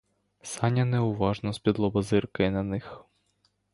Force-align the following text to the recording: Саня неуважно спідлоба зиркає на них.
Саня 0.41 0.85
неуважно 0.85 1.53
спідлоба 1.53 2.01
зиркає 2.01 2.51
на 2.51 2.63
них. 2.63 3.05